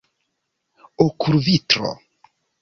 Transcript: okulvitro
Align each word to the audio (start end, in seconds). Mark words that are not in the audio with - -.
okulvitro 1.05 1.87